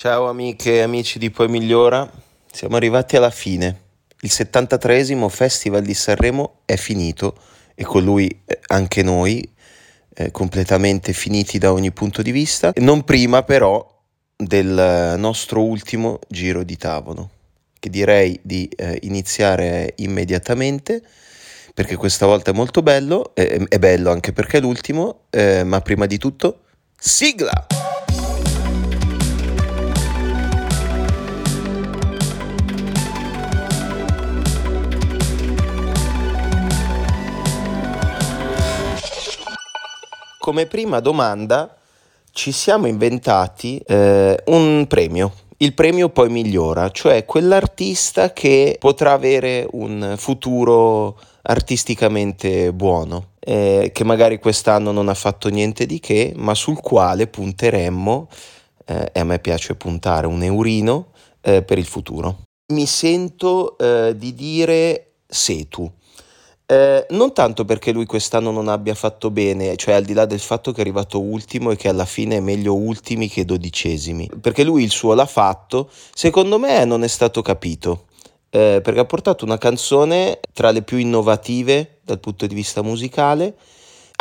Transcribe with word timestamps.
Ciao 0.00 0.30
amiche 0.30 0.76
e 0.76 0.80
amici 0.80 1.18
di 1.18 1.30
Poi 1.30 1.46
Migliora, 1.48 2.10
siamo 2.50 2.76
arrivati 2.76 3.16
alla 3.16 3.28
fine. 3.28 3.80
Il 4.22 4.30
73esimo 4.32 5.28
Festival 5.28 5.82
di 5.82 5.92
Sanremo 5.92 6.60
è 6.64 6.76
finito 6.76 7.36
e 7.74 7.84
con 7.84 8.02
lui 8.02 8.26
eh, 8.46 8.60
anche 8.68 9.02
noi, 9.02 9.46
eh, 10.14 10.30
completamente 10.30 11.12
finiti 11.12 11.58
da 11.58 11.74
ogni 11.74 11.92
punto 11.92 12.22
di 12.22 12.30
vista, 12.30 12.72
non 12.76 13.04
prima 13.04 13.42
però 13.42 13.86
del 14.34 15.16
nostro 15.18 15.64
ultimo 15.64 16.18
giro 16.28 16.62
di 16.62 16.78
tavolo, 16.78 17.28
che 17.78 17.90
direi 17.90 18.40
di 18.42 18.70
eh, 18.74 19.00
iniziare 19.02 19.92
immediatamente 19.96 21.02
perché 21.74 21.96
questa 21.96 22.24
volta 22.24 22.52
è 22.52 22.54
molto 22.54 22.80
bello, 22.80 23.34
eh, 23.34 23.66
è 23.68 23.78
bello 23.78 24.10
anche 24.10 24.32
perché 24.32 24.56
è 24.56 24.60
l'ultimo, 24.62 25.24
eh, 25.28 25.62
ma 25.62 25.82
prima 25.82 26.06
di 26.06 26.16
tutto, 26.16 26.60
sigla! 26.98 27.79
Come 40.40 40.64
prima 40.64 41.00
domanda 41.00 41.76
ci 42.32 42.50
siamo 42.50 42.86
inventati 42.86 43.78
eh, 43.86 44.42
un 44.46 44.86
premio. 44.88 45.34
Il 45.58 45.74
premio 45.74 46.08
poi 46.08 46.30
migliora, 46.30 46.90
cioè 46.90 47.26
quell'artista 47.26 48.32
che 48.32 48.78
potrà 48.80 49.12
avere 49.12 49.68
un 49.72 50.14
futuro 50.16 51.20
artisticamente 51.42 52.72
buono, 52.72 53.32
eh, 53.38 53.90
che 53.92 54.02
magari 54.04 54.38
quest'anno 54.38 54.92
non 54.92 55.10
ha 55.10 55.14
fatto 55.14 55.50
niente 55.50 55.84
di 55.84 56.00
che, 56.00 56.32
ma 56.34 56.54
sul 56.54 56.80
quale 56.80 57.26
punteremmo, 57.26 58.28
eh, 58.86 59.10
e 59.12 59.20
a 59.20 59.24
me 59.24 59.38
piace 59.40 59.74
puntare 59.74 60.26
un 60.26 60.42
eurino, 60.42 61.08
eh, 61.42 61.60
per 61.60 61.76
il 61.76 61.84
futuro. 61.84 62.44
Mi 62.72 62.86
sento 62.86 63.76
eh, 63.76 64.16
di 64.16 64.32
dire 64.32 65.16
Setu 65.26 65.92
eh, 66.70 67.04
non 67.10 67.32
tanto 67.32 67.64
perché 67.64 67.90
lui 67.90 68.06
quest'anno 68.06 68.52
non 68.52 68.68
abbia 68.68 68.94
fatto 68.94 69.32
bene, 69.32 69.74
cioè 69.74 69.94
al 69.94 70.04
di 70.04 70.12
là 70.12 70.24
del 70.24 70.38
fatto 70.38 70.70
che 70.70 70.78
è 70.78 70.80
arrivato 70.82 71.20
ultimo 71.20 71.72
e 71.72 71.76
che 71.76 71.88
alla 71.88 72.04
fine 72.04 72.36
è 72.36 72.40
meglio 72.40 72.76
ultimi 72.76 73.28
che 73.28 73.44
dodicesimi, 73.44 74.30
perché 74.40 74.62
lui 74.62 74.84
il 74.84 74.90
suo 74.90 75.14
l'ha 75.14 75.26
fatto, 75.26 75.90
secondo 76.14 76.60
me 76.60 76.84
non 76.84 77.02
è 77.02 77.08
stato 77.08 77.42
capito, 77.42 78.04
eh, 78.50 78.80
perché 78.84 79.00
ha 79.00 79.04
portato 79.04 79.44
una 79.44 79.58
canzone 79.58 80.38
tra 80.52 80.70
le 80.70 80.82
più 80.82 80.98
innovative 80.98 81.98
dal 82.04 82.20
punto 82.20 82.46
di 82.46 82.54
vista 82.54 82.82
musicale, 82.82 83.56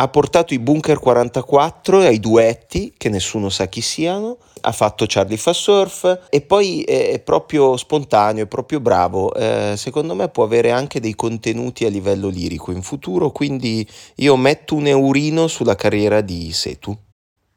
ha 0.02 0.08
portato 0.08 0.54
i 0.54 0.60
Bunker 0.60 0.98
44 0.98 2.00
ai 2.00 2.20
duetti, 2.22 2.94
che 2.96 3.10
nessuno 3.10 3.50
sa 3.50 3.68
chi 3.68 3.82
siano, 3.82 4.38
ha 4.62 4.72
fatto 4.72 5.04
Charlie 5.06 5.36
fa 5.36 5.52
surf 5.52 6.28
e 6.30 6.40
poi 6.40 6.84
è, 6.84 7.20
proprio 7.20 7.76
spontaneo, 7.76 8.46
è 8.46 8.48
proprio 8.48 8.80
bravo. 8.80 9.34
Eh, 9.34 9.74
secondo 9.76 10.16
me 10.16 10.30
può 10.30 10.46
avere 10.46 10.72
anche 10.72 11.02
dei 11.02 11.16
contenuti 11.16 11.84
a 11.84 11.90
livello 11.90 12.30
lirico 12.30 12.72
in 12.72 12.82
futuro, 12.82 13.32
quindi 13.32 13.86
io 14.16 14.38
metto 14.38 14.76
un 14.76 14.88
eurino 14.88 15.48
sulla 15.48 15.76
carriera 15.76 16.22
di 16.22 16.50
Setu. 16.54 16.98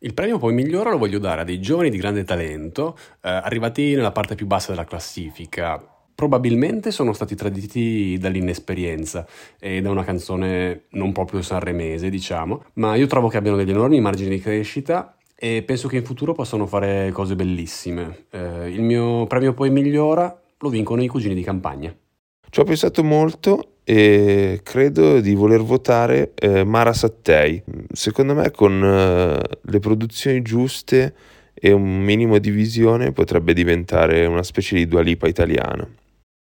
Il 0.01 0.15
premio 0.15 0.39
poi 0.39 0.53
migliore 0.53 0.91
lo 0.91 0.99
voglio 0.99 1.21
dare 1.21 1.43
a 1.43 1.45
dei 1.45 1.61
giovani 1.61 1.91
di 1.91 1.97
grande 1.97 2.25
talento, 2.25 2.99
eh, 3.23 3.31
arrivati 3.31 3.95
nella 3.95 4.11
parte 4.11 4.35
più 4.35 4.49
bassa 4.49 4.73
della 4.73 4.85
classifica, 4.85 5.81
probabilmente 6.23 6.93
sono 6.93 7.13
stati 7.13 7.35
traditi 7.35 8.17
dall'inesperienza 8.17 9.27
e 9.59 9.81
da 9.81 9.91
una 9.91 10.05
canzone 10.05 10.83
non 10.91 11.11
proprio 11.11 11.43
sanremese, 11.43 12.11
diciamo, 12.11 12.63
ma 12.75 12.95
io 12.95 13.09
trovo 13.09 13.27
che 13.27 13.39
abbiano 13.39 13.57
degli 13.57 13.71
enormi 13.71 14.01
margini 14.01 14.37
di 14.37 14.41
crescita 14.41 15.17
e 15.35 15.65
penso 15.65 15.89
che 15.89 15.97
in 15.97 16.05
futuro 16.05 16.33
possano 16.33 16.67
fare 16.67 17.11
cose 17.11 17.35
bellissime. 17.35 18.27
Eh, 18.31 18.71
il 18.71 18.83
mio 18.83 19.27
premio 19.27 19.53
poi 19.53 19.71
migliora 19.71 20.41
lo 20.59 20.69
vincono 20.69 21.03
i 21.03 21.09
cugini 21.09 21.35
di 21.35 21.43
campagna. 21.43 21.93
Ci 22.49 22.61
ho 22.61 22.63
pensato 22.63 23.03
molto 23.03 23.79
e 23.83 24.61
credo 24.63 25.19
di 25.19 25.35
voler 25.35 25.63
votare 25.63 26.35
eh, 26.37 26.63
Mara 26.63 26.93
Sattei. 26.93 27.61
Secondo 27.93 28.35
me 28.35 28.53
con 28.53 28.81
eh, 28.81 29.41
le 29.61 29.79
produzioni 29.81 30.41
giuste 30.41 31.15
e 31.53 31.73
un 31.73 31.99
minimo 31.99 32.39
di 32.39 32.51
visione 32.53 33.11
potrebbe 33.11 33.53
diventare 33.53 34.25
una 34.27 34.45
specie 34.45 34.77
di 34.77 34.87
Dua 34.87 35.03
Lipa 35.03 35.27
italiana. 35.27 35.85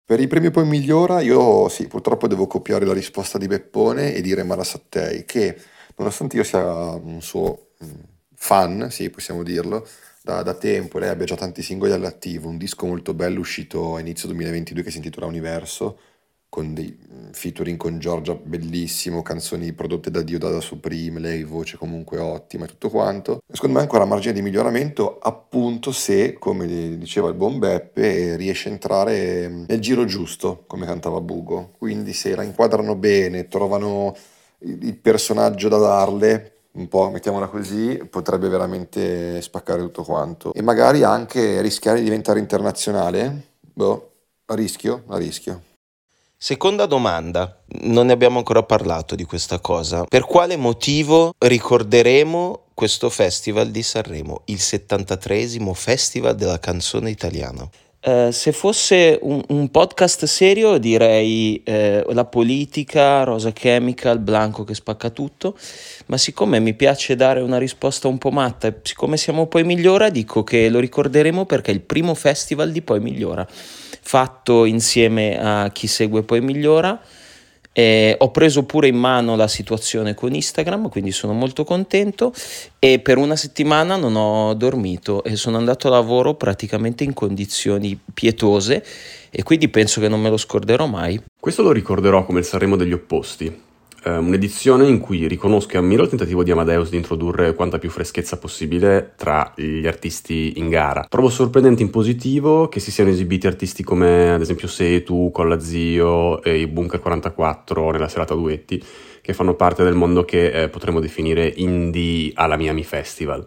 Per 0.07 0.22
il 0.22 0.29
premio 0.29 0.51
poi 0.51 0.66
migliora, 0.66 1.19
io 1.19 1.68
sì, 1.68 1.85
purtroppo 1.88 2.29
devo 2.29 2.47
copiare 2.47 2.85
la 2.85 2.94
risposta 2.94 3.38
di 3.38 3.45
Beppone 3.45 4.13
e 4.13 4.22
dire 4.22 4.44
Mara 4.44 4.63
Sattei, 4.63 5.25
che 5.25 5.59
nonostante 5.97 6.38
io 6.38 6.45
sia 6.45 6.63
un 6.94 7.22
suo 7.22 7.72
mm, 7.84 7.90
fan, 8.34 8.88
sì, 8.90 9.09
possiamo 9.09 9.44
dirlo, 9.44 9.85
da, 10.22 10.44
da 10.44 10.53
tempo, 10.53 10.97
lei 10.97 11.09
abbia 11.09 11.25
già 11.25 11.35
tanti 11.35 11.62
singoli 11.62 11.91
all'attivo, 11.91 12.47
un 12.47 12.57
disco 12.57 12.85
molto 12.85 13.13
bello 13.13 13.41
uscito 13.41 13.96
a 13.96 14.00
inizio 14.00 14.29
2022 14.29 14.81
che 14.81 14.91
si 14.91 14.96
intitola 14.97 15.25
Universo, 15.25 16.00
con 16.50 16.74
dei 16.74 16.97
featuring 17.31 17.78
con 17.78 18.00
Giorgia 18.00 18.34
bellissimo, 18.34 19.22
canzoni 19.22 19.74
prodotte 19.74 20.09
da 20.09 20.22
Dio 20.22 20.40
da 20.40 20.59
Supreme, 20.59 21.19
lei 21.19 21.44
voce 21.44 21.78
comunque 21.78 22.19
ottima 22.19 22.66
e 22.66 22.68
tutto 22.68 22.90
quanto. 22.90 23.40
Secondo 23.52 23.75
me 23.75 23.81
ancora 23.81 24.06
margine 24.06 24.34
di 24.34 24.41
miglioramento 24.41 25.19
appunto 25.19 25.91
se, 25.91 26.34
come 26.40 26.97
diceva 26.97 27.30
il 27.30 27.35
buon 27.35 27.59
Beppe, 27.59 28.35
riesce 28.38 28.69
a 28.69 28.72
entrare 28.72 29.47
nel 29.68 29.80
giro 29.80 30.06
giusto, 30.06 30.63
come 30.68 30.85
cantava 30.85 31.22
Bugo. 31.22 31.72
Quindi 31.78 32.13
se 32.13 32.35
la 32.35 32.44
inquadrano 32.44 32.96
bene, 32.96 33.47
trovano 33.47 34.16
il 34.59 34.96
personaggio 34.97 35.68
da 35.68 35.78
darle, 35.78 36.53
un 36.72 36.88
po', 36.88 37.09
mettiamola 37.09 37.47
così, 37.47 38.02
potrebbe 38.09 38.47
veramente 38.47 39.41
spaccare 39.41 39.81
tutto 39.81 40.03
quanto. 40.03 40.53
E 40.53 40.62
magari 40.62 41.03
anche 41.03 41.62
rischiare 41.62 42.00
di 42.00 42.06
diventare 42.06 42.40
internazionale. 42.40 43.56
Boh, 43.59 44.12
a 44.46 44.56
rischio, 44.56 45.03
a 45.08 45.18
rischio. 45.18 45.62
Seconda 46.40 46.86
domanda, 46.86 47.64
non 47.81 48.06
ne 48.06 48.14
abbiamo 48.14 48.38
ancora 48.38 48.62
parlato 48.62 49.16
di 49.16 49.24
questa 49.24 49.58
cosa. 49.59 50.03
Per 50.03 50.24
quale 50.24 50.56
motivo 50.56 51.34
ricorderemo 51.36 52.66
questo 52.75 53.09
Festival 53.09 53.72
di 53.72 53.81
Sanremo, 53.81 54.42
il 54.46 54.59
73 54.59 55.47
Festival 55.74 56.36
della 56.36 56.59
canzone 56.59 57.09
italiana? 57.09 57.68
Uh, 58.00 58.30
se 58.31 58.52
fosse 58.52 59.18
un, 59.24 59.44
un, 59.50 59.69
podcast 59.69 60.25
serio 60.25 60.78
direi 60.78 61.62
uh, 61.66 62.13
la 62.13 62.25
politica, 62.25 63.24
Rosa 63.24 63.52
Chemical, 63.52 64.19
Blanco 64.19 64.63
che 64.63 64.75
spacca 64.75 65.09
tutto, 65.09 65.58
ma 66.06 66.18
siccome 66.18 66.59
mi 66.59 66.74
piace 66.74 67.16
dare 67.16 67.41
una 67.41 67.58
risposta 67.58 68.08
un 68.08 68.18
po' 68.18 68.30
matta 68.30 68.68
e 68.68 68.75
siccome 68.84 69.18
siamo 69.18 69.47
poi 69.47 69.63
migliora 69.63 70.09
dico 70.09 70.44
che 70.44 70.69
lo 70.69 70.80
ricorderemo 70.80 71.46
perché 71.46 71.72
è 71.72 71.74
il 71.74 71.81
primo 71.81 72.13
festival 72.13 72.72
di 72.72 72.81
poi 72.81 73.00
migliora 73.00 73.46
fatto 74.08 74.64
insieme 74.64 75.38
a 75.38 75.69
chi 75.72 75.88
segue 75.88 76.24
poi 76.24 76.40
migliora. 76.40 76.97
Eh, 77.80 78.16
ho 78.18 78.32
preso 78.32 78.64
pure 78.64 78.88
in 78.88 78.96
mano 78.96 79.36
la 79.36 79.48
situazione 79.48 80.16
con 80.16 80.34
Instagram, 80.34 80.90
quindi 80.90 81.12
sono 81.12 81.34
molto 81.34 81.64
contento 81.64 82.34
e 82.80 82.98
per 82.98 83.20
una 83.20 83.36
settimana 83.36 83.98
non 83.98 84.16
ho 84.16 84.56
dormito 84.56 85.24
e 85.24 85.36
sono 85.36 85.58
andato 85.58 85.86
a 85.88 85.92
lavoro 85.92 86.34
praticamente 86.34 87.04
in 87.04 87.14
condizioni 87.14 87.96
pietose 88.12 88.84
e 89.30 89.44
quindi 89.44 89.70
penso 89.70 90.02
che 90.02 90.08
non 90.08 90.20
me 90.20 90.30
lo 90.30 90.38
scorderò 90.38 90.88
mai. 90.88 91.22
Questo 91.40 91.62
lo 91.62 91.72
ricorderò 91.72 92.26
come 92.26 92.40
il 92.40 92.46
Sanremo 92.46 92.78
degli 92.78 92.94
opposti, 92.94 93.66
eh, 94.03 94.18
un'edizione 94.18 94.88
in 94.88 95.00
cui 95.00 95.28
riconosco 95.28 95.74
e 95.74 95.78
ammiro 95.78 96.03
il 96.03 96.09
tentativo 96.09 96.44
di 96.44 96.52
Amadeus 96.52 96.90
di 96.90 96.97
introdurre 96.97 97.53
quanta 97.53 97.80
più 97.80 97.90
freschezza 97.90 98.38
possibile 98.38 99.13
tra 99.16 99.53
gli 99.56 99.85
artisti 99.88 100.53
in 100.58 100.69
gara. 100.69 101.06
Trovo 101.09 101.30
sorprendente 101.30 101.81
in 101.81 101.90
positivo 101.90 102.68
che 102.68 102.80
si 102.80 102.91
siano 102.91 103.09
esibiti 103.09 103.47
artisti 103.47 103.84
come 103.84 104.31
ad 104.31 104.41
esempio 104.41 104.68
Setu, 104.68 105.31
Colla 105.31 105.59
Zio 105.59 106.41
e 106.44 106.59
i 106.59 106.68
Bunker 106.68 107.00
44 107.00 107.91
nella 107.91 108.08
serata 108.08 108.34
duetti, 108.34 108.84
che 109.22 109.34
fanno 109.34 109.56
parte 109.56 109.84
del 109.84 109.96
mondo 109.96 110.24
che 110.24 110.64
eh, 110.64 110.69
potremmo 110.69 111.00
definire 111.00 111.52
indie 111.56 112.31
alla 112.34 112.58
Miami 112.58 112.84
Festival. 112.84 113.46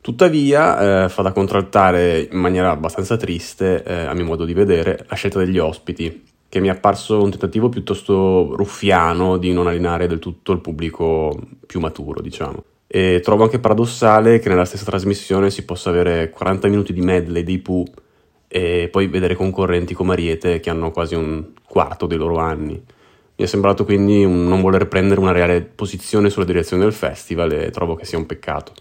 Tuttavia 0.00 1.04
eh, 1.04 1.08
fa 1.08 1.22
da 1.22 1.32
contraltare 1.32 2.28
in 2.30 2.38
maniera 2.38 2.70
abbastanza 2.70 3.16
triste, 3.16 3.82
eh, 3.82 4.04
a 4.04 4.12
mio 4.12 4.24
modo 4.24 4.44
di 4.44 4.52
vedere, 4.52 5.06
la 5.08 5.14
scelta 5.14 5.38
degli 5.38 5.56
ospiti, 5.56 6.32
che 6.54 6.60
mi 6.60 6.68
è 6.68 6.70
apparso 6.70 7.20
un 7.20 7.30
tentativo 7.30 7.68
piuttosto 7.68 8.54
ruffiano 8.54 9.38
di 9.38 9.52
non 9.52 9.66
allenare 9.66 10.06
del 10.06 10.20
tutto 10.20 10.52
il 10.52 10.60
pubblico 10.60 11.36
più 11.66 11.80
maturo, 11.80 12.20
diciamo. 12.20 12.62
E 12.86 13.20
trovo 13.24 13.42
anche 13.42 13.58
paradossale 13.58 14.38
che 14.38 14.48
nella 14.48 14.64
stessa 14.64 14.84
trasmissione 14.84 15.50
si 15.50 15.64
possa 15.64 15.90
avere 15.90 16.30
40 16.30 16.68
minuti 16.68 16.92
di 16.92 17.00
medley 17.00 17.42
dei 17.42 17.58
Pooh 17.58 17.84
e 18.46 18.88
poi 18.88 19.08
vedere 19.08 19.34
concorrenti 19.34 19.94
come 19.94 20.12
Ariete 20.12 20.60
che 20.60 20.70
hanno 20.70 20.92
quasi 20.92 21.16
un 21.16 21.44
quarto 21.66 22.06
dei 22.06 22.18
loro 22.18 22.36
anni. 22.36 22.74
Mi 22.74 23.44
è 23.44 23.46
sembrato 23.46 23.84
quindi 23.84 24.22
un 24.22 24.46
non 24.46 24.60
voler 24.60 24.86
prendere 24.86 25.18
una 25.18 25.32
reale 25.32 25.60
posizione 25.60 26.30
sulla 26.30 26.44
direzione 26.44 26.84
del 26.84 26.92
festival 26.92 27.50
e 27.50 27.70
trovo 27.72 27.96
che 27.96 28.04
sia 28.04 28.16
un 28.16 28.26
peccato. 28.26 28.74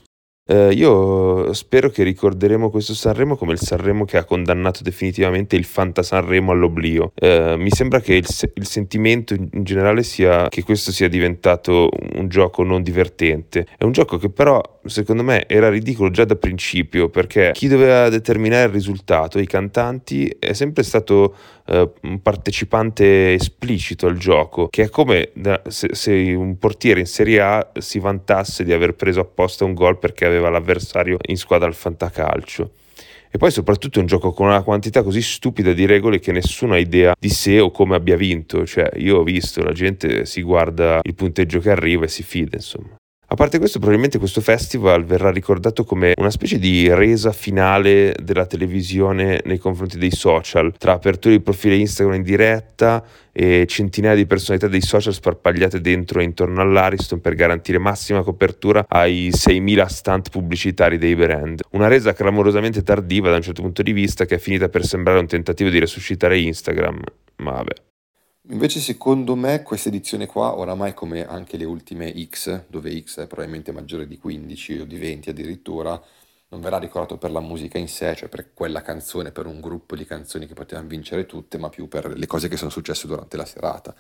Eh, 0.46 0.74
io 0.74 1.54
spero 1.54 1.90
che 1.90 2.04
ricorderemo 2.04 2.70
questo 2.70 2.94
Sanremo 2.94 3.38
come 3.38 3.54
il 3.54 3.60
Sanremo 3.60 4.04
che 4.04 4.18
ha 4.18 4.26
condannato 4.26 4.84
definitivamente 4.84 5.56
il 5.56 5.64
Fanta 5.64 6.04
Sanremo 6.04 6.52
all'oblio. 6.52 7.14
Eh, 7.16 7.56
mi 7.58 7.70
sembra 7.70 8.02
che 8.02 8.16
il, 8.16 8.28
il, 8.56 8.68
sentimento 8.68 9.34
in 9.34 9.64
generale 9.64 10.04
sia 10.04 10.50
che 10.50 10.64
questo 10.64 10.92
sia 10.92 11.08
diventato 11.08 11.90
un 12.16 12.28
gioco 12.28 12.64
non 12.64 12.84
divertente. 12.84 13.66
È 13.78 13.86
un 13.86 13.94
gioco 13.94 14.18
che 14.18 14.30
però 14.30 14.62
secondo 14.84 15.24
me 15.24 15.48
era 15.48 15.70
ridicolo 15.70 16.10
già 16.10 16.26
da 16.26 16.36
principio 16.36 17.08
perché 17.08 17.52
chi 17.54 17.70
doveva 17.70 18.10
determinare 18.10 18.66
il 18.66 18.74
risultato, 18.74 19.40
i 19.40 19.48
cantanti, 19.48 20.28
è 20.40 20.52
sempre 20.52 20.84
stato 20.84 21.36
eh, 21.66 21.92
un 22.02 22.22
partecipante 22.22 23.34
esplicito 23.34 24.08
al 24.08 24.18
gioco, 24.18 24.68
che 24.68 24.84
è 24.84 24.90
come 24.90 25.32
se, 25.68 26.12
un 26.34 26.58
portiere 26.58 27.00
in 27.00 27.06
Serie 27.06 27.40
A 27.42 27.72
si 27.78 28.00
vantasse 28.00 28.64
di 28.64 28.74
aver 28.74 28.96
preso 28.96 29.20
apposta 29.20 29.66
un 29.66 29.74
gol 29.74 29.98
perché 29.98 30.26
aveva 30.26 30.50
l'avversario 30.50 31.18
in 31.28 31.38
squadra 31.38 31.68
al 31.68 31.76
fantacalcio. 31.76 32.72
E 33.36 33.40
poi 33.40 33.50
soprattutto 33.50 33.98
è 33.98 34.02
un 34.02 34.08
gioco 34.08 34.32
con 34.32 34.46
una 34.46 34.62
quantità 34.62 35.02
così 35.02 35.24
stupida 35.24 35.74
di 35.74 35.88
regole 35.88 36.20
che 36.20 36.32
nessuno 36.32 36.74
ha 36.74 36.78
idea 36.78 37.16
di 37.20 37.30
se 37.30 37.60
o 37.60 37.72
come 37.72 37.96
abbia 37.96 38.16
vinto. 38.16 38.64
Cioè, 38.64 38.92
io 38.98 39.18
ho 39.18 39.24
visto, 39.24 39.64
la 39.64 39.72
gente 39.72 40.26
si 40.26 40.44
guarda 40.44 41.00
il 41.02 41.16
punteggio 41.16 41.60
che 41.60 41.72
arriva 41.72 42.06
e 42.06 42.10
si 42.10 42.22
fida, 42.22 42.58
insomma. 42.58 42.96
A 43.34 43.36
parte 43.36 43.58
questo, 43.58 43.80
probabilmente 43.80 44.20
questo 44.20 44.42
festival 44.42 45.06
verrà 45.06 45.32
ricordato 45.32 45.86
come 45.86 46.14
una 46.18 46.30
specie 46.30 46.60
di 46.60 46.88
resa 46.94 47.32
finale 47.32 48.14
della 48.22 48.46
televisione 48.46 49.42
nei 49.46 49.58
confronti 49.58 49.98
dei 49.98 50.12
social, 50.12 50.72
tra 50.78 50.92
aperture 50.92 51.38
di 51.38 51.42
profili 51.42 51.80
Instagram 51.80 52.18
in 52.18 52.22
diretta 52.22 53.04
e 53.32 53.66
centinaia 53.68 54.14
di 54.14 54.28
personalità 54.28 54.68
dei 54.68 54.82
social 54.82 55.14
sparpagliate 55.14 55.82
dentro 55.82 56.20
e 56.20 56.26
intorno 56.26 56.62
all'Ariston 56.62 57.22
per 57.22 57.34
garantire 57.34 57.80
massima 57.80 58.22
copertura 58.22 58.86
ai 58.88 59.32
6.000 59.32 59.86
stunt 59.88 60.30
pubblicitari 60.30 61.00
dei 61.00 61.16
brand. 61.16 61.62
Una 61.72 61.88
resa 61.88 62.14
clamorosamente 62.14 62.84
tardiva 62.84 63.32
da 63.32 63.38
un 63.38 63.42
certo 63.42 63.64
punto 63.64 63.82
di 63.82 63.94
vista 63.94 64.26
che 64.26 64.36
è 64.36 64.38
finita 64.38 64.70
per 64.70 64.86
sembrare 64.86 65.18
un 65.18 65.26
tentativo 65.26 65.72
di 65.72 65.80
resuscitare 65.80 66.38
Instagram, 66.38 67.02
ma 67.38 67.52
vabbè. 67.54 67.93
Invece 68.50 68.82
secondo 68.82 69.36
me 69.36 69.64
questa 69.64 69.88
edizione 69.88 70.26
qua, 70.26 70.58
oramai 70.58 70.94
come 70.94 71.26
anche 71.26 71.56
le 71.56 71.64
ultime 71.64 72.14
X, 72.28 72.66
dove 72.68 73.02
X 73.02 73.22
è 73.22 73.28
probabilmente 73.28 73.72
maggiore 73.72 74.06
di 74.06 74.18
15 74.18 74.80
o 74.80 74.86
di 74.86 74.98
20 74.98 75.30
addirittura, 75.30 76.02
non 76.50 76.60
verrà 76.60 76.78
ricordato 76.78 77.18
per 77.18 77.32
la 77.32 77.40
musica 77.40 77.78
in 77.78 77.88
sé, 77.88 78.16
cioè 78.16 78.28
per 78.28 78.54
quella 78.54 78.82
canzone, 78.82 79.32
per 79.32 79.46
un 79.46 79.62
gruppo 79.62 79.96
di 79.96 80.06
canzoni 80.06 80.46
che 80.46 80.54
potevano 80.56 80.90
vincere 80.90 81.26
tutte, 81.26 81.58
ma 81.58 81.70
più 81.70 81.88
per 81.88 82.18
le 82.18 82.26
cose 82.28 82.50
che 82.50 82.58
sono 82.58 82.70
successe 82.70 83.08
durante 83.08 83.38
la 83.38 83.46
serata. 83.46 83.96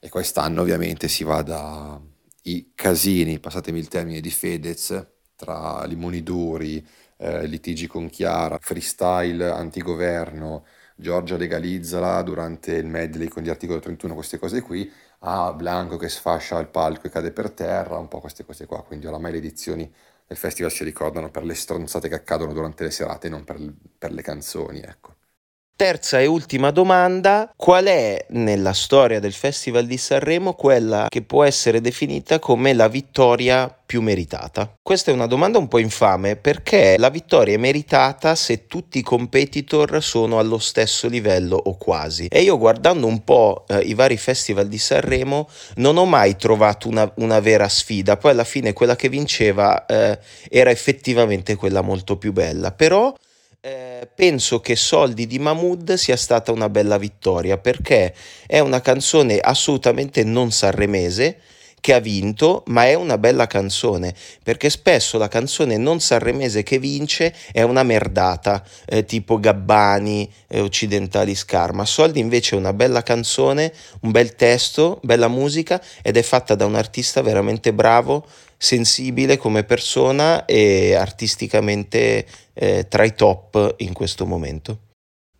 E 0.00 0.08
quest'anno 0.08 0.62
ovviamente 0.62 1.06
si 1.06 1.22
va 1.22 1.42
dai 1.42 2.72
casini, 2.74 3.38
passatemi 3.38 3.78
il 3.78 3.88
termine, 3.88 4.20
di 4.20 4.30
Fedez, 4.30 5.06
tra 5.36 5.84
limoni 5.84 6.22
duri, 6.24 6.84
eh, 7.18 7.46
litigi 7.46 7.86
con 7.86 8.08
Chiara, 8.08 8.58
freestyle 8.60 9.48
antigoverno, 9.50 10.64
Giorgia 10.98 11.36
legalizzala 11.36 12.22
durante 12.22 12.72
il 12.72 12.86
medley 12.86 13.28
con 13.28 13.42
gli 13.42 13.50
articoli 13.50 13.80
31, 13.80 14.14
queste 14.14 14.38
cose 14.38 14.62
qui, 14.62 14.90
a 15.20 15.52
Blanco 15.52 15.98
che 15.98 16.08
sfascia 16.08 16.58
il 16.58 16.68
palco 16.68 17.06
e 17.06 17.10
cade 17.10 17.32
per 17.32 17.50
terra, 17.50 17.98
un 17.98 18.08
po' 18.08 18.20
queste 18.20 18.46
cose 18.46 18.64
qua, 18.64 18.82
quindi 18.82 19.06
oramai 19.06 19.32
le 19.32 19.38
edizioni 19.38 19.92
del 20.26 20.38
festival 20.38 20.72
si 20.72 20.84
ricordano 20.84 21.30
per 21.30 21.44
le 21.44 21.54
stronzate 21.54 22.08
che 22.08 22.14
accadono 22.14 22.54
durante 22.54 22.84
le 22.84 22.90
serate, 22.90 23.28
non 23.28 23.44
per, 23.44 23.58
per 23.98 24.12
le 24.12 24.22
canzoni, 24.22 24.80
ecco. 24.80 25.14
Terza 25.76 26.18
e 26.18 26.24
ultima 26.24 26.70
domanda, 26.70 27.52
qual 27.54 27.84
è 27.84 28.24
nella 28.30 28.72
storia 28.72 29.20
del 29.20 29.34
Festival 29.34 29.84
di 29.84 29.98
Sanremo 29.98 30.54
quella 30.54 31.06
che 31.10 31.20
può 31.20 31.44
essere 31.44 31.82
definita 31.82 32.38
come 32.38 32.72
la 32.72 32.88
vittoria 32.88 33.75
più 33.86 34.02
meritata? 34.02 34.76
Questa 34.82 35.10
è 35.10 35.14
una 35.14 35.26
domanda 35.26 35.58
un 35.58 35.68
po' 35.68 35.78
infame 35.78 36.36
perché 36.36 36.96
la 36.98 37.08
vittoria 37.08 37.54
è 37.54 37.58
meritata 37.58 38.34
se 38.34 38.66
tutti 38.66 38.98
i 38.98 39.02
competitor 39.02 40.02
sono 40.02 40.38
allo 40.38 40.58
stesso 40.58 41.08
livello 41.08 41.56
o 41.56 41.76
quasi. 41.76 42.26
E 42.26 42.42
io 42.42 42.58
guardando 42.58 43.06
un 43.06 43.22
po' 43.22 43.64
eh, 43.68 43.78
i 43.78 43.94
vari 43.94 44.16
festival 44.16 44.66
di 44.66 44.78
Sanremo 44.78 45.48
non 45.76 45.96
ho 45.96 46.04
mai 46.04 46.36
trovato 46.36 46.88
una, 46.88 47.10
una, 47.16 47.40
vera 47.40 47.68
sfida, 47.68 48.16
poi 48.16 48.32
alla 48.32 48.44
fine 48.44 48.72
quella 48.72 48.96
che 48.96 49.08
vinceva 49.08 49.86
eh, 49.86 50.18
era 50.50 50.70
effettivamente 50.70 51.54
quella 51.54 51.80
molto 51.80 52.16
più 52.18 52.32
bella, 52.32 52.72
però 52.72 53.14
eh, 53.60 54.08
penso 54.14 54.60
che 54.60 54.76
Soldi 54.76 55.26
di 55.26 55.38
Mahmood 55.38 55.94
sia 55.94 56.16
stata 56.16 56.52
una 56.52 56.68
bella 56.68 56.98
vittoria 56.98 57.58
perché 57.58 58.14
è 58.46 58.58
una 58.60 58.80
canzone 58.80 59.38
assolutamente 59.38 60.22
non 60.24 60.50
sanremese 60.52 61.40
che 61.80 61.94
ha 61.94 62.00
vinto, 62.00 62.64
ma 62.66 62.86
è 62.86 62.94
una 62.94 63.16
bella 63.16 63.46
canzone, 63.46 64.14
perché 64.42 64.70
spesso 64.70 65.18
la 65.18 65.28
canzone 65.28 65.76
non 65.76 66.00
sanremese 66.00 66.62
che 66.62 66.78
vince 66.78 67.34
è 67.52 67.62
una 67.62 67.82
merdata, 67.82 68.64
eh, 68.86 69.04
tipo 69.04 69.38
Gabbani, 69.38 70.30
eh, 70.48 70.60
Occidentali 70.60 71.34
Scarma. 71.34 71.84
Soldi 71.84 72.18
invece 72.18 72.56
è 72.56 72.58
una 72.58 72.72
bella 72.72 73.02
canzone, 73.02 73.72
un 74.00 74.10
bel 74.10 74.34
testo, 74.34 75.00
bella 75.02 75.28
musica 75.28 75.80
ed 76.02 76.16
è 76.16 76.22
fatta 76.22 76.54
da 76.54 76.66
un 76.66 76.74
artista 76.74 77.22
veramente 77.22 77.72
bravo, 77.72 78.26
sensibile 78.56 79.36
come 79.36 79.64
persona 79.64 80.44
e 80.44 80.94
artisticamente 80.94 82.26
eh, 82.54 82.86
tra 82.88 83.04
i 83.04 83.14
top 83.14 83.74
in 83.78 83.92
questo 83.92 84.26
momento. 84.26 84.78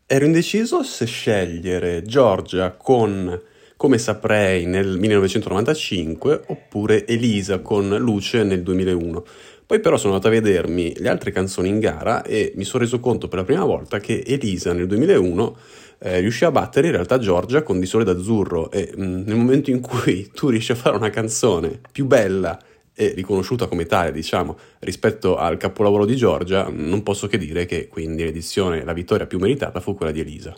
Ero 0.06 0.24
indeciso 0.26 0.84
se 0.84 1.06
scegliere 1.06 2.04
Giorgia 2.04 2.70
con 2.70 3.42
Come 3.76 3.98
saprei 3.98 4.64
nel 4.64 4.98
1995 4.98 6.44
oppure 6.46 7.06
Elisa 7.06 7.58
con 7.58 7.88
Luce 7.98 8.42
nel 8.42 8.62
2001. 8.62 9.24
Poi 9.66 9.80
però 9.80 9.98
sono 9.98 10.14
andato 10.14 10.28
a 10.28 10.40
vedermi 10.40 10.94
le 10.96 11.08
altre 11.10 11.30
canzoni 11.30 11.68
in 11.68 11.78
gara 11.78 12.22
e 12.22 12.52
mi 12.56 12.64
sono 12.64 12.84
reso 12.84 13.00
conto 13.00 13.28
per 13.28 13.40
la 13.40 13.44
prima 13.44 13.64
volta 13.64 13.98
che 13.98 14.22
Elisa 14.26 14.72
nel 14.72 14.86
2001 14.86 15.56
eh, 15.98 16.20
riuscì 16.20 16.46
a 16.46 16.50
battere 16.50 16.86
in 16.86 16.94
realtà 16.94 17.18
Giorgia 17.18 17.62
con 17.62 17.78
Di 17.78 17.84
Sole 17.84 18.04
d'Azzurro 18.04 18.70
e 18.70 18.92
mh, 18.96 19.04
mm, 19.04 19.22
nel 19.26 19.36
momento 19.36 19.70
in 19.70 19.80
cui 19.80 20.30
tu 20.32 20.48
riesci 20.48 20.72
a 20.72 20.76
fare 20.76 20.96
una 20.96 21.10
canzone 21.10 21.78
più 21.92 22.06
bella 22.06 22.58
e 22.94 23.12
riconosciuta 23.12 23.66
come 23.66 23.84
tale, 23.84 24.10
diciamo, 24.10 24.56
rispetto 24.78 25.36
al 25.36 25.58
capolavoro 25.58 26.06
di 26.06 26.16
Giorgia, 26.16 26.68
non 26.70 27.02
posso 27.02 27.26
che 27.26 27.36
dire 27.36 27.66
che 27.66 27.88
quindi 27.88 28.24
l'edizione, 28.24 28.84
la 28.84 28.94
vittoria 28.94 29.26
più 29.26 29.38
meritata 29.38 29.80
fu 29.80 29.94
quella 29.94 30.12
di 30.12 30.20
Elisa. 30.20 30.56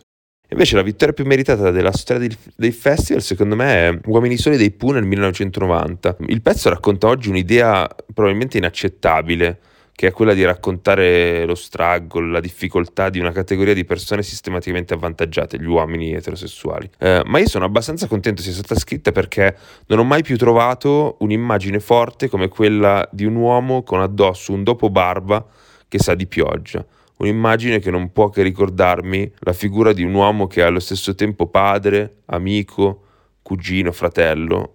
Invece 0.50 0.77
la 0.77 0.83
vittoria 0.83 1.12
più 1.12 1.27
meritata 1.27 1.71
della 1.71 1.93
storia 1.93 2.27
dei, 2.55 2.73
festival, 2.73 3.21
secondo 3.21 3.55
me, 3.55 3.89
è 3.89 3.99
Uomini 4.06 4.39
Soli 4.39 4.56
dei 4.56 4.71
Pooh 4.71 4.93
nel 4.93 5.05
1990. 5.05 6.17
Il 6.29 6.41
pezzo 6.41 6.71
racconta 6.71 7.06
oggi 7.06 7.29
un'idea 7.29 7.87
probabilmente 8.15 8.56
inaccettabile, 8.56 9.59
che 9.93 10.06
è 10.06 10.11
quella 10.11 10.33
di 10.33 10.43
raccontare 10.45 11.45
lo 11.45 11.55
struggle, 11.55 12.31
la 12.31 12.41
difficoltà 12.41 13.11
di 13.11 13.19
una 13.19 13.31
categoria 13.31 13.75
di 13.75 13.85
persone 13.85 14.23
sistematicamente 14.23 14.95
avvantaggiate, 14.95 15.59
gli 15.59 15.67
uomini 15.67 16.15
eterosessuali. 16.15 16.89
Eh, 16.99 17.21
ma 17.27 17.39
io 17.41 17.49
sono 17.49 17.67
abbastanza 17.67 18.06
contento 18.06 18.41
sia 18.41 18.53
stata 18.53 18.75
scritta 18.77 19.12
perché 19.12 19.55
non 19.89 19.99
ho 19.99 20.05
mai 20.05 20.23
più 20.23 20.39
trovato 20.39 21.17
un'immagine 21.19 21.79
forte 21.79 22.29
come 22.29 22.49
quella 22.49 23.06
di 23.12 23.27
un 23.27 23.35
uomo 23.35 23.83
con 23.83 24.00
addosso 24.00 24.53
un 24.53 24.62
dopo 24.62 24.89
barba 24.89 25.45
che 25.89 25.99
sa 25.99 26.15
di 26.15 26.27
pioggia. 26.27 26.83
Un'immagine 27.19 27.81
che 27.81 27.91
non 27.91 28.12
può 28.12 28.29
che 28.29 28.43
ricordarmi 28.43 29.32
la 29.41 29.53
figura 29.53 29.93
di 29.93 30.04
un 30.04 30.14
uomo 30.14 30.47
che 30.47 30.61
è 30.61 30.64
allo 30.64 30.78
stesso 30.78 31.14
tempo 31.14 31.49
padre, 31.49 32.23
amico, 32.26 33.04
cugino, 33.43 33.90
fratello, 33.90 34.75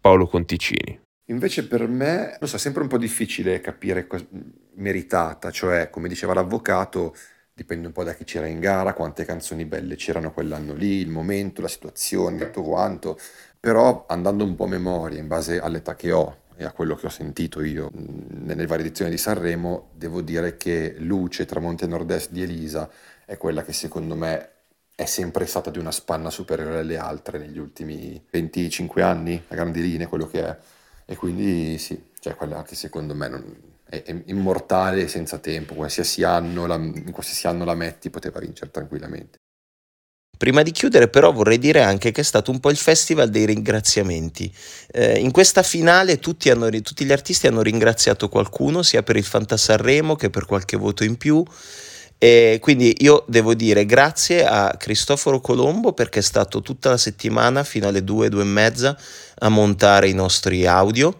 Paolo 0.00 0.26
Conticini. 0.26 1.00
Invece 1.30 1.66
per 1.66 1.86
me, 1.88 2.36
non 2.38 2.48
so, 2.48 2.56
è 2.56 2.58
sempre 2.58 2.82
un 2.82 2.88
po' 2.88 2.98
difficile 2.98 3.60
capire 3.60 4.06
cosa 4.06 4.26
meritata, 4.74 5.50
cioè 5.50 5.88
come 5.88 6.08
diceva 6.08 6.34
l'avvocato, 6.34 7.14
dipende 7.54 7.86
un 7.86 7.92
po' 7.92 8.04
da 8.04 8.14
chi 8.14 8.24
c'era 8.24 8.46
in 8.46 8.60
gara, 8.60 8.92
quante 8.92 9.24
canzoni 9.24 9.64
belle 9.64 9.94
c'erano 9.94 10.32
quell'anno 10.32 10.74
lì, 10.74 10.96
il 10.96 11.08
momento, 11.08 11.62
la 11.62 11.68
situazione, 11.68 12.46
tutto 12.46 12.62
quanto, 12.62 13.18
però 13.58 14.04
andando 14.08 14.44
un 14.44 14.54
po' 14.54 14.64
a 14.64 14.68
memoria 14.68 15.18
in 15.18 15.28
base 15.28 15.60
all'età 15.60 15.94
che 15.94 16.12
ho 16.12 16.36
e 16.60 16.64
a 16.66 16.72
quello 16.72 16.94
che 16.94 17.06
ho 17.06 17.10
sentito 17.10 17.62
io 17.62 17.90
nelle 17.94 18.66
varie 18.66 18.84
edizioni 18.84 19.10
di 19.10 19.16
Sanremo, 19.16 19.92
devo 19.94 20.20
dire 20.20 20.58
che 20.58 20.94
Luce, 20.98 21.46
Tramonte 21.46 21.86
Nord-Est 21.86 22.32
di 22.32 22.42
Elisa 22.42 22.86
è 23.24 23.38
quella 23.38 23.62
che 23.64 23.72
secondo 23.72 24.14
me 24.14 24.50
è 24.94 25.06
sempre 25.06 25.46
stata 25.46 25.70
di 25.70 25.78
una 25.78 25.90
spanna 25.90 26.28
superiore 26.28 26.80
alle 26.80 26.98
altre 26.98 27.38
negli 27.38 27.56
ultimi 27.56 28.22
25 28.30 29.00
anni, 29.00 29.42
a 29.48 29.54
grandi 29.54 29.80
linee, 29.80 30.06
quello 30.06 30.26
che 30.26 30.46
è. 30.46 30.58
E 31.06 31.16
quindi 31.16 31.78
sì, 31.78 31.98
cioè 32.18 32.34
quella 32.34 32.62
che 32.62 32.74
secondo 32.74 33.14
me 33.14 33.28
non, 33.28 33.56
è, 33.88 34.02
è, 34.02 34.22
immortale 34.26 35.08
senza 35.08 35.38
tempo, 35.38 35.72
qualsiasi 35.72 36.24
anno 36.24 36.66
la, 36.66 36.74
in 36.74 37.10
qualsiasi 37.10 37.46
anno 37.46 37.64
la 37.64 37.74
metti 37.74 38.10
poteva 38.10 38.38
vincere 38.38 38.70
tranquillamente. 38.70 39.38
Prima 40.40 40.62
di 40.62 40.70
chiudere 40.70 41.08
però 41.08 41.32
vorrei 41.32 41.58
dire 41.58 41.82
anche 41.82 42.12
che 42.12 42.22
è 42.22 42.24
stato 42.24 42.50
un 42.50 42.60
po' 42.60 42.70
il 42.70 42.78
festival 42.78 43.28
dei 43.28 43.44
ringraziamenti. 43.44 44.50
Eh, 44.90 45.18
in 45.18 45.32
questa 45.32 45.62
finale 45.62 46.18
tutti, 46.18 46.48
hanno, 46.48 46.70
tutti, 46.80 47.04
gli 47.04 47.12
artisti 47.12 47.46
hanno 47.46 47.60
ringraziato 47.60 48.30
qualcuno, 48.30 48.82
sia 48.82 49.02
per 49.02 49.16
il 49.16 49.24
Fantasarremo 49.24 50.16
che 50.16 50.30
per 50.30 50.46
qualche 50.46 50.78
voto 50.78 51.04
in 51.04 51.18
più. 51.18 51.44
E 52.16 52.56
quindi 52.58 52.96
io 53.00 53.26
devo 53.28 53.52
dire 53.52 53.84
grazie 53.84 54.46
a 54.46 54.74
Cristoforo 54.78 55.42
Colombo 55.42 55.92
perché 55.92 56.20
è 56.20 56.22
stato 56.22 56.62
tutta 56.62 56.88
la 56.88 56.96
settimana 56.96 57.62
fino 57.62 57.88
alle 57.88 58.02
due, 58.02 58.30
due 58.30 58.40
e 58.40 58.46
mezza 58.46 58.96
a 59.40 59.48
montare 59.50 60.08
i 60.08 60.14
nostri 60.14 60.64
audio. 60.64 61.18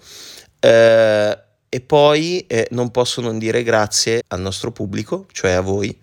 Eh, 0.58 1.38
e 1.68 1.80
poi 1.82 2.46
eh, 2.46 2.68
non 2.70 2.90
posso 2.90 3.20
non 3.20 3.38
dire 3.38 3.62
grazie 3.64 4.22
al 4.28 4.40
nostro 4.40 4.72
pubblico, 4.72 5.26
cioè 5.30 5.50
a 5.50 5.60
voi, 5.60 5.94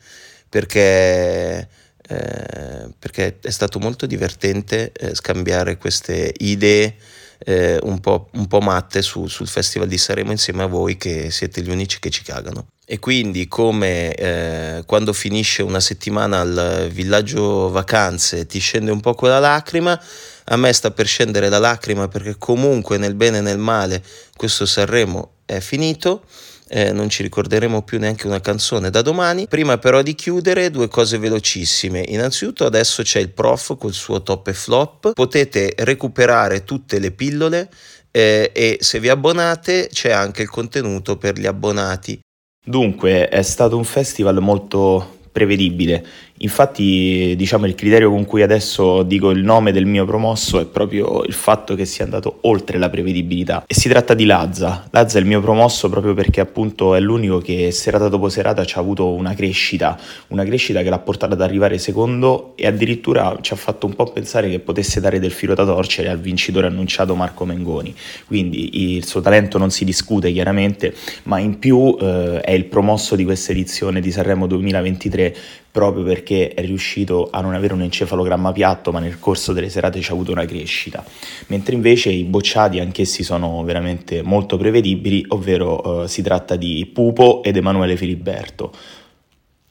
perché, 0.47 1.67
eh, 2.07 2.89
perché 2.97 3.37
è 3.41 3.49
stato 3.49 3.79
molto 3.79 4.05
divertente 4.05 4.91
eh, 4.93 5.13
scambiare 5.13 5.77
queste 5.77 6.33
idee 6.37 6.95
eh, 7.39 7.79
un, 7.83 7.99
po', 7.99 8.29
un, 8.33 8.47
po', 8.47 8.61
matte 8.61 9.01
su, 9.01 9.27
sul 9.27 9.47
Festival 9.47 9.87
di 9.87 9.97
Sanremo 9.97 10.31
insieme 10.31 10.63
a 10.63 10.67
voi 10.67 10.97
che 10.97 11.29
siete 11.31 11.61
gli 11.61 11.69
unici 11.69 11.99
che 11.99 12.09
ci 12.09 12.23
cagano. 12.23 12.67
E 12.85 12.99
quindi 12.99 13.47
come 13.47 14.13
eh, 14.13 14.83
quando 14.85 15.11
finisce 15.11 15.61
una 15.61 15.81
settimana 15.81 16.39
al 16.39 16.87
villaggio 16.89 17.69
vacanze 17.69 18.45
ti 18.45 18.59
scende 18.59 18.91
un 18.91 19.01
po' 19.01 19.13
quella 19.13 19.39
lacrima, 19.39 20.01
a 20.45 20.55
me 20.55 20.71
sta 20.71 20.91
per 20.91 21.05
scendere 21.05 21.49
la 21.49 21.59
lacrima 21.59 22.07
perché 22.07 22.37
comunque 22.37 22.97
nel 22.97 23.15
bene 23.15 23.39
e 23.39 23.41
nel 23.41 23.57
male 23.57 24.01
questo 24.35 24.65
Sanremo 24.65 25.31
è 25.45 25.59
finito. 25.59 26.23
Eh, 26.69 26.91
non 26.91 27.09
ci 27.09 27.23
ricorderemo 27.23 27.81
più 27.83 27.97
neanche 27.97 28.27
una 28.27 28.41
canzone 28.41 28.89
da 28.89 29.01
domani. 29.01 29.47
Prima 29.47 29.77
però 29.77 30.01
di 30.01 30.15
chiudere, 30.15 30.69
due 30.69 30.87
cose 30.87 31.17
velocissime. 31.17 32.03
Innanzitutto 32.07 32.65
adesso 32.65 33.03
c'è 33.03 33.19
il 33.19 33.31
prof 33.31 33.77
col 33.77 33.93
suo 33.93 34.21
top 34.21 34.47
e 34.47 34.53
flop. 34.53 35.13
Potete 35.13 35.73
recuperare 35.77 36.63
tutte 36.63 36.99
le 36.99 37.11
pillole 37.11 37.69
eh, 38.11 38.51
e 38.53 38.77
se 38.81 38.99
vi 38.99 39.09
abbonate 39.09 39.89
c'è 39.91 40.11
anche 40.11 40.41
il 40.41 40.49
contenuto 40.49 41.17
per 41.17 41.39
gli 41.39 41.45
abbonati. 41.45 42.19
Dunque, 42.65 43.29
è 43.29 43.41
stato 43.43 43.77
un 43.77 43.85
festival 43.85 44.41
molto 44.41 45.19
prevedibile. 45.31 46.05
Infatti, 46.39 47.33
diciamo, 47.35 47.65
il 47.65 47.75
criterio 47.75 48.09
con 48.09 48.25
cui 48.25 48.41
adesso 48.41 49.03
dico 49.03 49.31
il 49.31 49.43
nome 49.43 49.71
del 49.71 49.85
mio 49.85 50.05
promosso 50.05 50.59
è 50.59 50.65
proprio 50.65 51.23
il 51.23 51.33
fatto 51.33 51.75
che 51.75 51.85
sia 51.85 52.03
andato 52.03 52.39
oltre 52.41 52.77
la 52.77 52.89
prevedibilità. 52.89 53.63
E 53.65 53.73
si 53.73 53.89
tratta 53.89 54.13
di 54.13 54.25
Lazza. 54.25 54.87
Lazza 54.91 55.17
è 55.17 55.21
il 55.21 55.27
mio 55.27 55.41
promosso 55.41 55.89
proprio 55.89 56.13
perché 56.13 56.39
appunto 56.39 56.95
è 56.95 56.99
l'unico 56.99 57.39
che 57.39 57.71
serata 57.71 58.07
dopo 58.09 58.29
serata 58.29 58.65
ci 58.65 58.77
ha 58.77 58.81
avuto 58.81 59.11
una 59.11 59.33
crescita, 59.33 59.97
una 60.27 60.43
crescita 60.43 60.81
che 60.83 60.89
l'ha 60.89 60.99
portata 60.99 61.33
ad 61.33 61.41
arrivare 61.41 61.77
secondo 61.77 62.53
e 62.55 62.67
addirittura 62.67 63.37
ci 63.41 63.53
ha 63.53 63.55
fatto 63.55 63.85
un 63.85 63.95
po' 63.95 64.05
pensare 64.05 64.49
che 64.49 64.59
potesse 64.59 64.99
dare 64.99 65.19
del 65.19 65.31
filo 65.31 65.55
da 65.55 65.65
torcere 65.65 66.09
al 66.09 66.19
vincitore 66.19 66.67
annunciato 66.67 67.15
Marco 67.15 67.45
Mengoni. 67.45 67.95
Quindi 68.25 68.95
il 68.95 69.05
suo 69.05 69.21
talento 69.21 69.57
non 69.57 69.71
si 69.71 69.85
discute 69.85 70.31
chiaramente, 70.31 70.93
ma 71.23 71.39
in 71.39 71.57
più 71.59 71.97
eh, 71.99 72.41
è 72.41 72.51
il 72.51 72.65
promosso 72.65 73.15
di 73.15 73.23
questa 73.23 73.51
edizione 73.51 74.01
di 74.01 74.11
Sanremo 74.11 74.47
2023 74.47 75.35
proprio 75.77 76.03
perché 76.03 76.55
è 76.55 76.65
riuscito 76.65 77.29
a 77.31 77.39
non 77.39 77.53
avere 77.53 77.75
un 77.75 77.83
encefalogramma 77.83 78.51
piatto, 78.51 78.91
ma 78.91 78.97
nel 78.97 79.19
corso 79.19 79.53
delle 79.53 79.69
serate 79.69 80.01
ci 80.01 80.09
ha 80.09 80.15
avuto 80.15 80.31
una 80.31 80.43
crescita. 80.43 81.05
Mentre 81.49 81.75
invece 81.75 82.09
i 82.09 82.23
bocciati 82.23 82.79
anch'essi 82.79 83.21
sono 83.21 83.63
veramente 83.63 84.23
molto 84.23 84.57
prevedibili, 84.57 85.23
ovvero 85.27 86.01
eh, 86.01 86.07
si 86.07 86.23
tratta 86.23 86.55
di 86.55 86.89
Pupo 86.91 87.43
ed 87.43 87.57
Emanuele 87.57 87.95
Filiberto. 87.95 88.73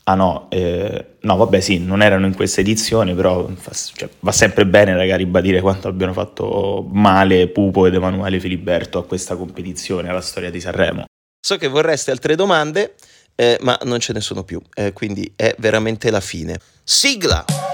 Ah 0.04 0.14
no, 0.14 0.46
eh, 0.50 1.06
no, 1.22 1.36
vabbè 1.36 1.58
sì, 1.58 1.80
non 1.80 2.02
erano 2.02 2.26
in 2.26 2.36
questa 2.36 2.60
edizione, 2.60 3.12
però 3.12 3.44
fa, 3.56 3.72
cioè, 3.72 4.08
va 4.20 4.30
sempre 4.30 4.64
bene 4.64 4.94
raga, 4.94 5.16
ribadire 5.16 5.60
quanto 5.60 5.88
abbiano 5.88 6.12
fatto 6.12 6.86
male 6.88 7.48
Pupo 7.48 7.84
ed 7.84 7.94
Emanuele 7.94 8.38
Filiberto 8.38 8.98
a 8.98 9.04
questa 9.04 9.34
competizione, 9.34 10.08
alla 10.08 10.20
storia 10.20 10.52
di 10.52 10.60
Sanremo. 10.60 11.04
So 11.44 11.56
che 11.56 11.66
vorreste 11.66 12.12
altre 12.12 12.36
domande, 12.36 12.94
eh, 13.36 13.58
ma 13.60 13.78
non 13.84 14.00
ce 14.00 14.12
ne 14.12 14.20
sono 14.20 14.42
più, 14.42 14.60
eh, 14.74 14.92
quindi 14.92 15.32
è 15.36 15.54
veramente 15.58 16.10
la 16.10 16.20
fine. 16.20 16.58
Sigla! 16.82 17.65